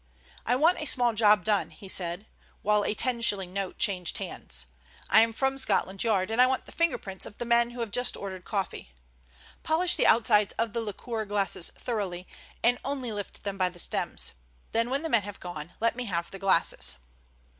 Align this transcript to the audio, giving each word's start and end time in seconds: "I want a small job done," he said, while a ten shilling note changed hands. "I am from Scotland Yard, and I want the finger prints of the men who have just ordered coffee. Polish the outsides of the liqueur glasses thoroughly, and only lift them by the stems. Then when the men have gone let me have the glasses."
"I 0.47 0.55
want 0.55 0.81
a 0.81 0.87
small 0.87 1.13
job 1.13 1.43
done," 1.43 1.69
he 1.69 1.87
said, 1.87 2.25
while 2.63 2.83
a 2.83 2.95
ten 2.95 3.21
shilling 3.21 3.53
note 3.53 3.77
changed 3.77 4.17
hands. 4.17 4.65
"I 5.11 5.21
am 5.21 5.31
from 5.31 5.59
Scotland 5.59 6.03
Yard, 6.03 6.31
and 6.31 6.41
I 6.41 6.47
want 6.47 6.65
the 6.65 6.71
finger 6.71 6.97
prints 6.97 7.27
of 7.27 7.37
the 7.37 7.45
men 7.45 7.69
who 7.69 7.81
have 7.81 7.91
just 7.91 8.17
ordered 8.17 8.43
coffee. 8.43 8.93
Polish 9.61 9.95
the 9.95 10.07
outsides 10.07 10.53
of 10.53 10.73
the 10.73 10.81
liqueur 10.81 11.25
glasses 11.25 11.69
thoroughly, 11.75 12.27
and 12.63 12.79
only 12.83 13.11
lift 13.11 13.43
them 13.43 13.59
by 13.59 13.69
the 13.69 13.77
stems. 13.77 14.33
Then 14.71 14.89
when 14.89 15.03
the 15.03 15.09
men 15.09 15.21
have 15.21 15.39
gone 15.39 15.73
let 15.79 15.95
me 15.95 16.05
have 16.05 16.31
the 16.31 16.39
glasses." 16.39 16.95